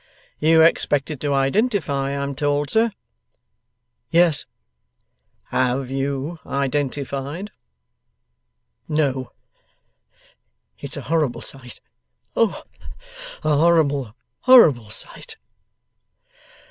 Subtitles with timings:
[0.39, 2.91] 'You expected to identify, I am told, sir?'
[4.09, 4.47] 'Yes.'
[5.51, 7.51] 'HAVE you identified?'
[8.87, 9.31] 'No.
[10.79, 11.81] It's a horrible sight.
[12.35, 12.63] O!
[13.43, 15.37] a horrible, horrible sight!